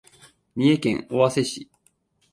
[0.55, 1.69] 三重県尾鷲市